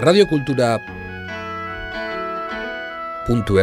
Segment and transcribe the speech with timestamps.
[0.00, 0.78] radiokultura
[3.26, 3.58] puntu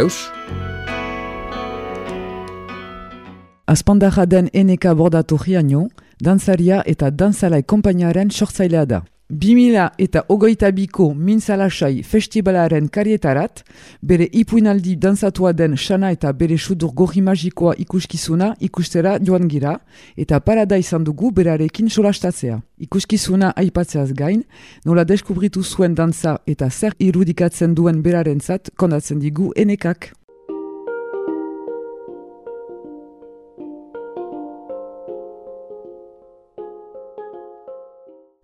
[4.25, 5.87] den eneka bordatu jianio,
[6.21, 9.01] danzaria eta danzalai kompainaren sortzailea da.
[9.29, 13.63] 2000 eta ogoita biko Minzalasai festivalaren karietarat,
[14.01, 19.79] bere ipuinaldi danzatua den xana eta bere sudur gorri magikoa ikuskizuna ikustera joan gira,
[20.15, 22.61] eta parada izan dugu berarekin solastatzea.
[22.79, 24.45] Ikuskizuna aipatzeaz gain,
[24.85, 30.13] nola deskubritu zuen dantza eta zer irudikatzen duen berarentzat kondatzen digu enekak.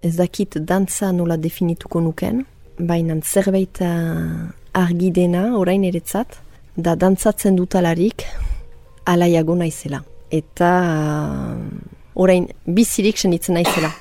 [0.03, 2.43] Ez dakit dantza nola definituko nuken,
[2.77, 6.39] baina zerbait uh, argi dena orain eretzat,
[6.75, 8.25] da dantzatzen dutalarik
[9.05, 10.03] alaiago naizela.
[10.31, 11.57] Eta uh,
[12.15, 13.93] orain bizirik senitzen naizela.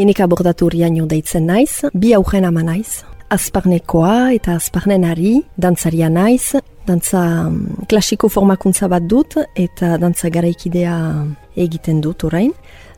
[0.00, 7.22] Enik abordatu riaino deitzen naiz, bi augen ama naiz, azparnekoa eta azparnenari dantzaria naiz, dantza
[7.48, 10.96] mm, klasiko formakuntza bat dut eta dantza garaikidea
[11.56, 12.52] egiten dut orain.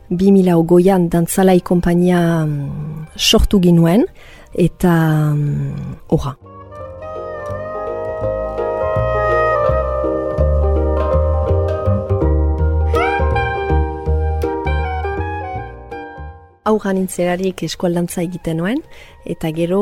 [0.09, 4.05] 2000 goian dantzalai kompania mm, sortu ginuen
[4.53, 4.93] eta
[5.33, 6.35] mm, ora.
[16.65, 18.79] Aurra nintzerarik eskualdantza egiten nuen,
[19.27, 19.81] eta gero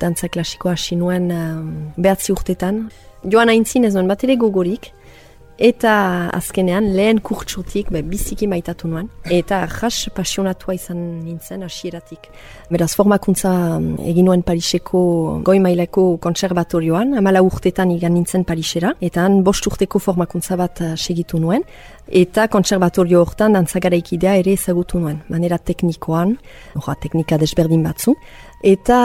[0.00, 1.30] dantza klasikoa hasi nuen
[1.96, 2.88] behatzi urtetan.
[3.24, 4.92] Joan aintzin ez nuen bat ere gogorik,
[5.58, 5.92] Eta
[6.30, 9.08] azkenean lehen kurtsutik be, biziki maitatu nuen.
[9.26, 12.28] Eta jas pasionatua izan nintzen hasieratik.
[12.70, 13.50] Beraz formakuntza
[13.80, 15.00] mm, egin nuen Pariseko
[15.42, 17.16] goi maileko konservatorioan.
[17.18, 18.94] Amala urtetan igan nintzen Parisera.
[19.02, 21.66] Eta han bost urteko formakuntza bat uh, segitu nuen.
[22.06, 25.24] Eta konservatorio hortan dantzagara ikidea ere ezagutu nuen.
[25.28, 26.38] Manera teknikoan,
[26.78, 28.14] orra teknika desberdin batzu.
[28.62, 28.98] Eta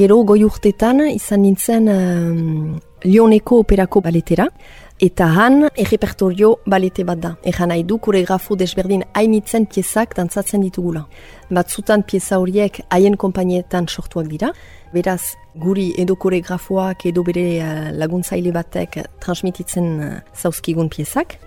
[0.00, 4.48] gero goi urtetan izan nintzen um, Lioneko operako baletera.
[5.00, 7.30] Eta han, errepertorio balete bat da.
[7.48, 11.06] Egan nahi du, koregrafo desberdin hainitzen piezak dantzatzen ditugula.
[11.48, 14.52] Batzutan pieza horiek haien kompanietan sortuak dira.
[14.92, 21.38] Beraz, guri edo koregrafoak edo bere uh, laguntzaile batek transmititzen uh, zauzkigun piezak.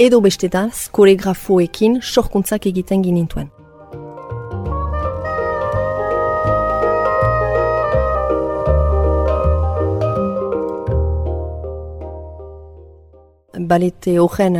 [0.00, 3.52] Edo bestetaz, koregrafoekin sorkuntzak egiten ginintuen.
[13.58, 14.56] Balete horren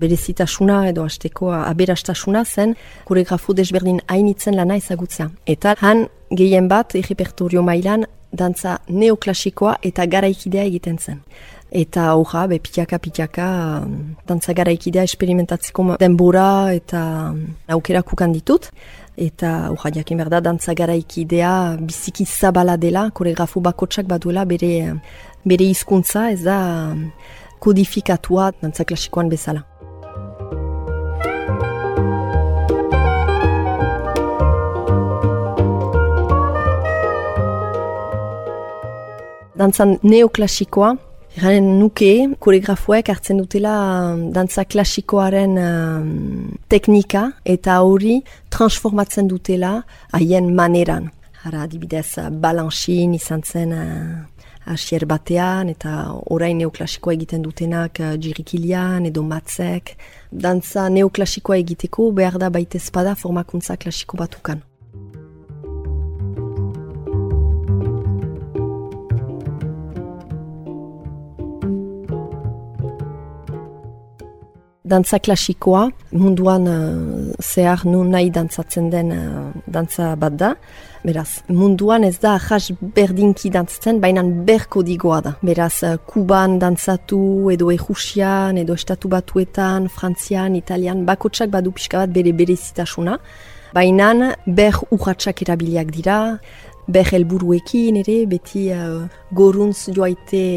[0.00, 5.30] berezitasuna edo asteko aberastasuna zen koregrafo desberdin hainitzen lana ezagutza.
[5.46, 11.20] Eta han gehien bat errepertorio mailan dantza neoklasikoa eta garaikidea egiten zen.
[11.72, 13.48] Eta horra, be, pitaka,
[13.80, 18.68] um, dantza garaikidea esperimentatzeko denbora eta um, aukerak ukan ditut.
[19.16, 24.98] Eta horra, jakin behar da, dantza garaikidea biziki zabala dela, koregrafo bakotsak baduela bere,
[25.48, 26.58] bere hizkuntza ez da
[27.62, 29.62] kodifikatua dantza klasikoan bezala.
[39.62, 40.96] Dantzan neoklasikoa,
[41.32, 42.10] Garen nuke,
[42.44, 43.72] koregrafoek hartzen dutela
[44.34, 46.10] dantza klasikoaren um,
[46.68, 48.18] teknika eta hori
[48.52, 49.78] transformatzen dutela
[50.12, 51.08] haien maneran.
[51.42, 53.86] Hara, adibidez, balanxin izan zen uh,
[54.66, 55.92] asier batean eta
[56.30, 59.96] orain neoklasikoa egiten dutenak uh, jirikilian edo matzek.
[60.32, 64.62] Dantza neoklasikoa egiteko behar da baita espada formakuntza klasiko batukan.
[74.92, 80.50] Dantza klasikoa, munduan uh, zehar nun nahi dantzatzen den uh, dantza bat da.
[81.06, 82.66] Beraz, munduan ez da jas
[82.98, 84.20] berdinki dantzatzen, baina
[84.50, 85.32] berko digoa da.
[85.40, 87.22] Beraz, uh, kuban dantzatu,
[87.54, 93.16] edo ejusian, edo estatu batuetan, frantzian, italian, bakotsak badu pixka bat bere bere zitasuna.
[93.72, 96.20] Baina ber urratsak erabiliak dira,
[96.84, 100.48] ber helburuekin ere, beti uh, goruntz joaite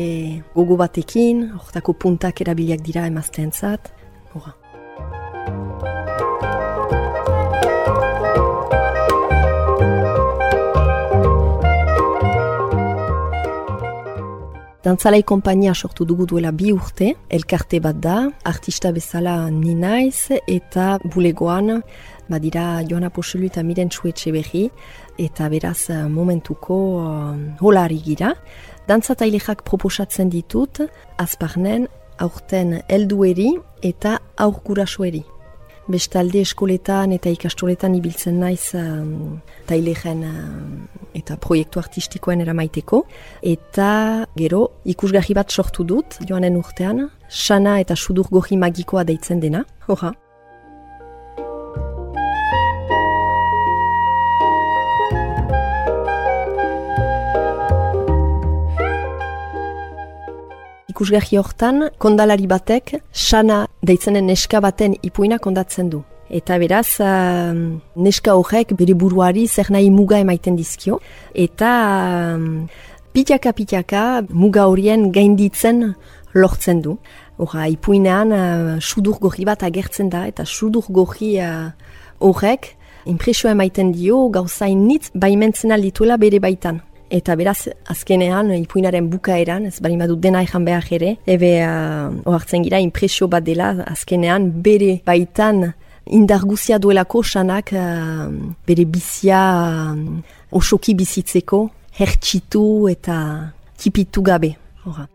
[0.57, 3.95] gogo batekin, hortako puntak erabiliak dira emazteentzat.
[14.85, 20.99] Dantzalai kompainia sortu dugu duela bi urte, elkarte bat da, artista bezala ni naiz eta
[21.09, 21.79] bulegoan
[22.29, 24.67] badira Joana Posulu eta Miren Txuetxe berri
[25.17, 27.33] eta beraz eh, momentuko uh,
[27.65, 28.35] holari gira.
[28.85, 30.83] Dantzatailexak proposatzen ditut,
[31.17, 31.89] azparnen,
[32.21, 35.25] aurten heldueri eta aur gurasoeri.
[35.85, 39.37] Bestalde eskoletan eta ikastoletan ibiltzen naiz um,
[39.69, 40.23] tailegen
[41.13, 43.03] eta proiektu artistikoen eramaiteko.
[43.45, 44.65] Eta gero
[44.95, 49.65] ikusgarri bat sortu dut joanen urtean, sana eta sudur gohi magikoa deitzen dena.
[49.87, 50.15] Hora.
[60.95, 66.01] ikusgahi hortan, kondalari batek, sana deitzenen neska baten ipuina kondatzen du.
[66.29, 67.53] Eta beraz, uh,
[67.95, 70.99] neska horrek bere buruari zer nahi muga emaiten dizkio.
[71.33, 71.71] Eta
[72.35, 72.65] um,
[73.13, 75.93] pitaka pitaka muga horien gainditzen
[76.33, 76.97] lortzen du.
[77.37, 81.69] Hora, ipuinean, uh, sudur gohi bat agertzen da, eta sudur gohi uh,
[82.23, 82.73] horrek,
[83.05, 86.81] impresioa emaiten dio, gauzain nitz, baimentzen aldituela bere baitan.
[87.13, 92.65] Eta beraz, azkenean, ipuinaren bukaeran, ez bali badut dena ezan behar ere, ebe uh, ohartzen
[92.65, 95.67] gira, impresio bat dela, azkenean, bere baitan
[96.05, 98.29] indarguzia duelako sanak, uh,
[98.67, 99.41] bere bizia
[99.93, 99.97] uh,
[100.51, 101.67] osoki bizitzeko,
[101.99, 103.19] hertsitu eta
[103.77, 104.55] tipitu gabe.
[104.85, 105.14] Hora.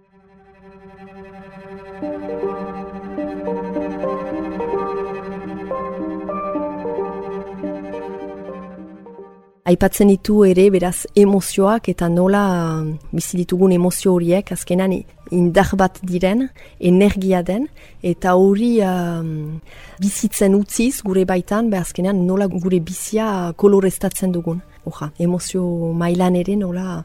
[9.71, 12.41] Aipatzen ditu ere beraz emozioak eta nola
[12.81, 14.97] um, bizi ditugun emozio horiek azkenan
[15.31, 16.49] indar bat diren,
[16.91, 17.69] energia den,
[18.03, 19.61] eta hori um,
[20.03, 24.59] bizitzen utziz gure baitan, be azkenan nola gure bizia koloreztatzen dugun.
[24.91, 25.63] Oja, emozio
[25.95, 27.05] mailan ere nola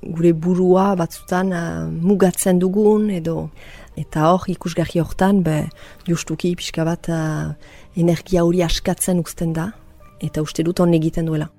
[0.00, 3.50] gure burua batzutan uh, mugatzen dugun edo
[4.00, 5.66] eta hor ikusgarri hortan be,
[6.08, 7.52] justuki pixka bat uh,
[7.98, 9.68] energia hori askatzen uzten da
[10.24, 11.50] eta uste dut hon egiten duela.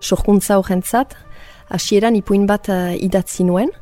[0.00, 1.16] Sorkuntza horrentzat,
[1.74, 3.72] hasieran ipuin bat uh, idatzi nuen,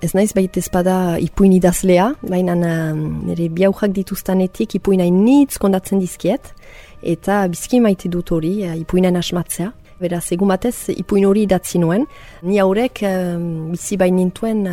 [0.00, 6.54] ez naiz baita ezpada ipuin idazlea, baina uh, nire biaujak dituztanetik ipuina nitz kondatzen dizkiet,
[7.02, 9.72] eta bizki maite dut hori uh, ipuinen asmatzea.
[10.00, 12.06] Beraz, egun batez, ipuin hori idatzi nuen.
[12.48, 13.36] Ni haurek uh,
[13.74, 14.64] bizi bainintuen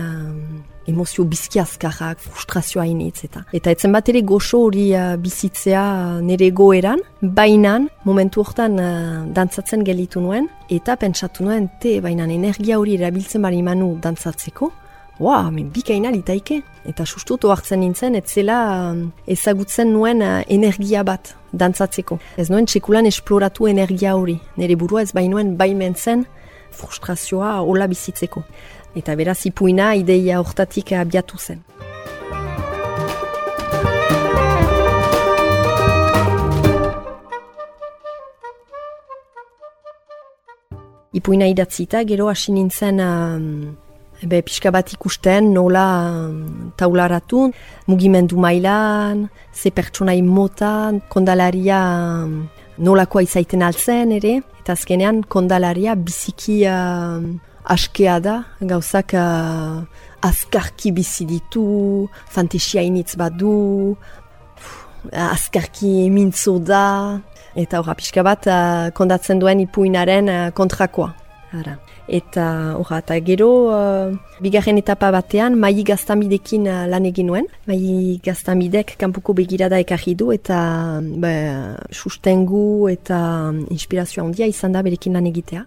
[0.88, 3.44] emozio bizki azkarrak, frustrazioa initz eta.
[3.56, 9.22] Eta etzen bat ere goxo hori uh, bizitzea uh, nire goeran, bainan, momentu hortan uh,
[9.36, 14.74] dantzatzen gelitu nuen, eta pentsatu nuen, te, bainan energia hori erabiltzen bari manu dantzatzeko,
[15.18, 16.60] Wow, men bikaina litaike.
[16.86, 18.94] Eta sustutu hartzen nintzen, ez zela
[19.26, 22.20] ezagutzen nuen energia bat dantzatzeko.
[22.38, 24.38] Ez nuen txekulan esploratu energia hori.
[24.62, 26.28] Nere burua ez bainuen baimentzen
[26.78, 28.44] frustrazioa hola bizitzeko
[28.98, 31.62] eta beraz ipuina ideia hortatik abiatu zen.
[41.18, 43.46] Ipuina idatzita, gero hasi nintzen um,
[44.22, 45.86] ebe, pixka bat ikusten nola
[46.28, 47.48] um, taularatu,
[47.90, 51.80] mugimendu mailan, ze pertsonai mota, kondalaria
[52.22, 52.38] um,
[52.78, 59.84] nolakoa izaiten altzen ere, eta azkenean kondalaria biziki um, askea da, gauzak uh,
[60.26, 63.96] azkarki bizi ditu, fantesia initz badu,
[65.12, 67.20] azkarki emintzo da,
[67.58, 71.14] eta horra pixka bat uh, kondatzen duen ipuinaren uh, kontrakoa.
[71.56, 71.78] Ara.
[72.12, 72.44] Eta
[72.76, 74.12] horra, eta gero, uh,
[74.44, 77.48] bigarren etapa batean, mai gaztamidekin uh, lan egin nuen.
[77.68, 80.60] Mai gaztamidek kanpuko begirada ekarri du eta
[81.02, 81.34] be,
[81.92, 83.20] sustengu eta
[83.72, 85.66] inspirazio handia izan da berekin lan egitea.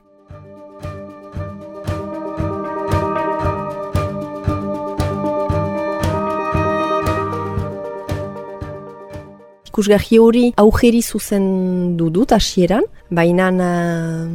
[9.70, 14.26] Ikusgarri hori aujeri zuzen dudut hasieran, baina uh,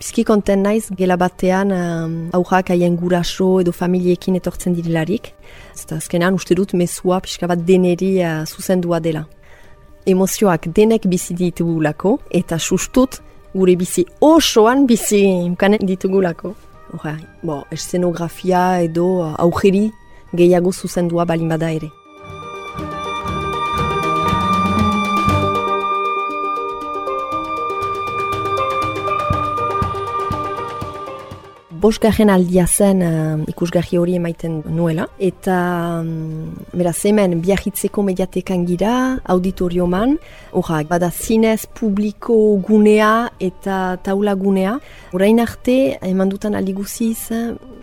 [0.00, 2.08] bizki konten naiz gela batean uh,
[2.38, 5.30] aujak haien guraso edo familiekin etortzen direlarik.
[5.78, 9.24] Eta azkenan uste dut mesua pixka bat deneri uh, zuzendua dela.
[10.06, 13.20] Emozioak denek bizi ditugulako eta sustut
[13.54, 16.56] gure bizi osoan bizi imkanen ditugulako.
[16.92, 19.08] Hora, bo, eszenografia edo
[19.38, 19.86] aujeri
[20.34, 22.01] gehiago zuzendua balin bada ere.
[31.82, 35.08] Bosgarren aldia zen uh, ikusgarri hori emaiten nuela.
[35.18, 35.56] Eta
[36.00, 38.94] um, beraz hemen biarritzeko mediatekan gira,
[39.34, 40.14] auditorioman,
[40.54, 44.76] horra, bada zinez publiko gunea eta taula gunea.
[45.12, 47.32] Horain arte, eman dutan aldiguziz,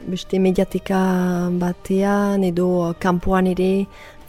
[0.10, 1.02] beste mediateka
[1.60, 3.74] batean edo kanpoan ere,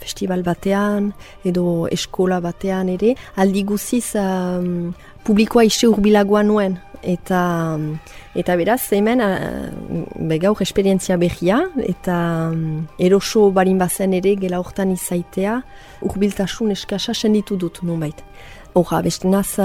[0.00, 1.12] festival batean
[1.46, 4.90] edo eskola batean ere, aldi guziz um,
[5.26, 7.42] publikoa ise urbilagoa nuen eta
[8.36, 9.22] eta beraz hemen
[10.28, 12.16] be gaur esperientzia behia eta
[12.98, 15.60] eroso barin bazen ere gela hortan izaitea
[16.02, 18.24] urbiltasun eskasa senditu dut nonbait.
[18.74, 19.58] Horra, beste naz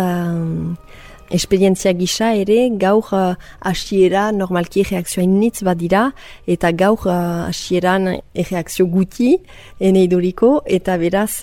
[1.29, 6.11] esperientzia gisa ere gaur uh, asiera normalki reakzioa initz badira
[6.47, 9.35] eta gaur uh, asieran reakzio guti
[9.79, 11.41] eneiduriko eta beraz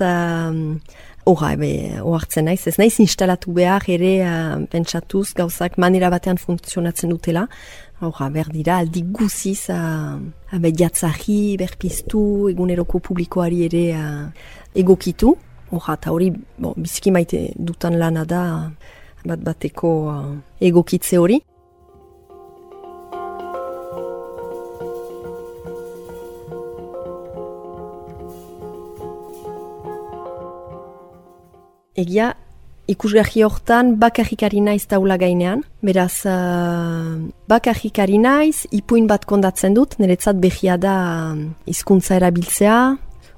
[1.24, 7.12] Hora, ebe, oartzen naiz, ez naiz instalatu behar ere uh, pentsatuz gauzak manera batean funtzionatzen
[7.14, 7.44] dutela.
[8.02, 10.18] Hora, behar dira, aldi guziz, uh,
[10.50, 15.36] abe, jatzari, berpiztu, eguneroko publikoari ere uh, egokitu.
[15.70, 18.42] Hora, eta hori, bo, biziki maite dutan lana da,
[19.22, 21.38] bat bateko uh, egokitze hori.
[32.02, 32.32] Egia,
[32.90, 35.62] ikusgarri hortan bakarrikari naiz taula gainean.
[35.86, 40.96] Beraz, uh, bakarrikari naiz, ipuin bat kondatzen dut, niretzat behia da
[41.32, 42.78] uh, izkuntza erabiltzea.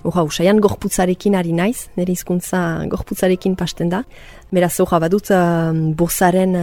[0.04, 2.60] Hora, usaian gorputzarekin ari naiz, nire izkuntza
[2.92, 4.02] gorputzarekin pasten da.
[4.52, 6.56] Beraz, hora, badut uh, bozaren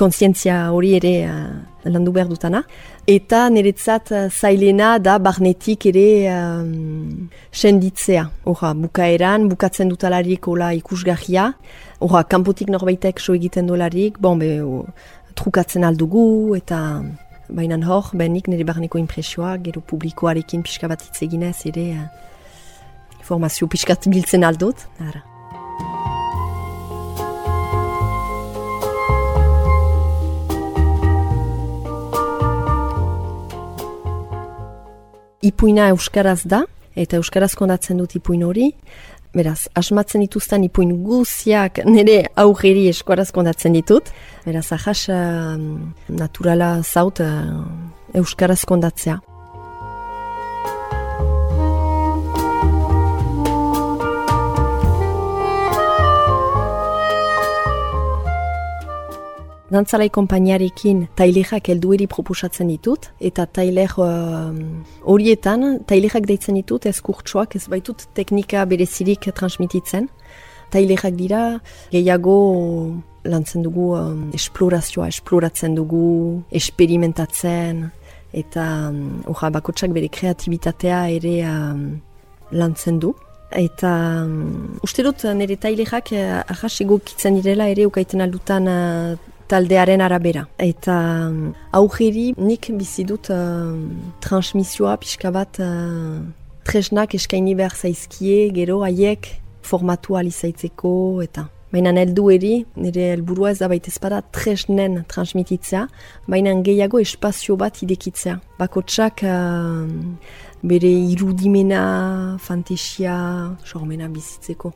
[0.00, 2.62] konsientzia hori ere uh, landu behar dutana.
[3.06, 8.28] Eta niretzat zailena da barnetik ere um, senditzea.
[8.50, 11.52] Hora, bukaeran, bukatzen dutalarik hola ikusgahia.
[12.00, 14.56] Hora, kanpotik norbaitek so egiten dolarik, bon, be,
[15.34, 16.80] trukatzen aldugu eta...
[17.54, 22.06] Baina hor, benik nire barneko impresioa, gero publikoarekin pixka bat hitzeginez ere uh,
[23.20, 24.88] informazio pixkat biltzen aldot.
[25.04, 25.33] Ara.
[35.44, 36.64] Ipuina euskaraz da,
[36.96, 38.70] eta euskaraz kondatzen dut ipuin hori,
[39.34, 44.12] beraz, asmatzen dituzten ipuin guziak nire aurreri eskuaraz kondatzen ditut,
[44.46, 45.58] beraz, ahas uh,
[46.08, 47.62] naturala zaut uh,
[48.14, 49.18] euskaraz kondatzea.
[59.74, 64.52] Dantzalai kompainiarekin tailerak heldueri proposatzen ditut, eta tailer uh,
[65.02, 70.06] horietan, tailerak deitzen ditut ez kurtsuak, ez baitut teknika berezirik transmititzen.
[70.70, 71.42] Tailerak dira,
[71.90, 72.36] gehiago
[73.26, 76.04] lantzen dugu um, esplorazioa, esploratzen dugu,
[76.54, 77.88] experimentatzen,
[78.30, 79.22] eta um,
[79.58, 81.84] bakotsak bere kreatibitatea ere um,
[82.52, 83.14] lantzen du.
[83.50, 83.90] Eta
[84.22, 90.46] um, uste dut nire tailerak uh, ahas direla ere ukaiten aldutan uh, taldearen arabera.
[90.58, 90.96] Eta
[91.28, 93.74] um, augeri nik bizi dut uh,
[94.24, 96.20] transmisioa pixka bat uh,
[96.64, 99.28] tresnak eskaini behar zaizkie, gero haiek
[99.64, 105.80] formatu alizaitzeko eta Baina heldu eri, nire helburua ez da baita ezpada tresnen transmititzea,
[106.30, 108.36] baina gehiago espazio bat idekitzea.
[108.60, 109.82] Bakotsak uh,
[110.62, 113.18] bere irudimena, fantesia,
[113.66, 114.70] sormena bizitzeko.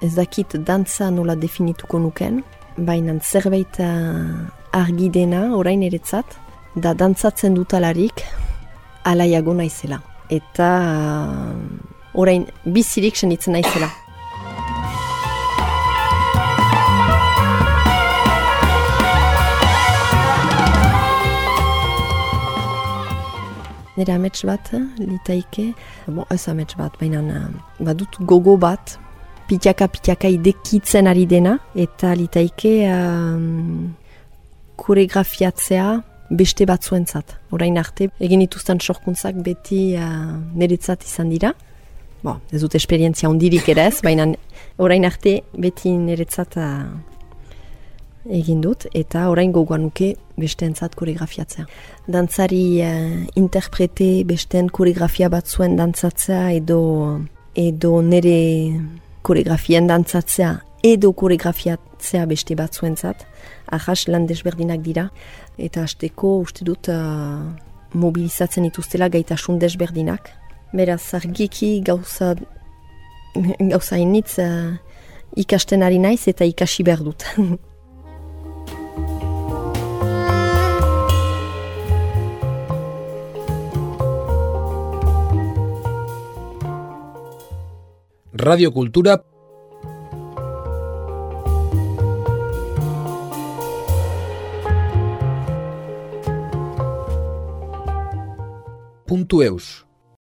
[0.00, 2.42] Ez dakit dantza nola definituko nuken,
[2.76, 6.38] baina zerbait uh, argi dena orain eretzat,
[6.76, 8.24] da dantzatzen dutalarik
[9.04, 10.00] alaiago naizela.
[10.30, 13.90] Eta uh, orain bizirik senitzen naizela.
[24.00, 25.74] Nire amets bat, litaike,
[26.08, 27.20] bon, ez amets bat, baina
[27.84, 28.96] badut gogo bat,
[29.50, 33.90] pitaka pitaka idekitzen ari dena eta litaike um,
[34.78, 35.88] koregrafiatzea
[36.30, 37.34] beste batzuentzat.
[37.50, 41.52] Orain arte egin dituzten sorkuntzak beti uh, niretzat izan dira.
[42.22, 44.28] Bo, ez dut esperientzia ondirik ere ez, baina
[44.78, 46.86] orain arte beti niretzat uh,
[48.30, 51.66] egin dut eta orain gogoan nuke besteentzat koregrafiatzea.
[52.06, 56.80] Dantzari uh, interprete besteen koregrafia batzuen dantzatzea edo
[57.58, 58.38] edo nire
[59.22, 63.26] koregrafian dantzatzea edo koregrafiatzea beste batzuentzat,
[63.72, 65.08] ahas lan desberdinak dira,
[65.60, 67.50] eta hasteko uste dut uh,
[67.92, 70.30] mobilizatzen ituztela gaitasun desberdinak.
[70.72, 72.34] Beraz, argiki gauza,
[73.72, 74.76] gauza initz uh,
[75.36, 77.26] ikasten ari naiz eta ikasi behar dut.
[88.40, 89.22] Radio Cultura.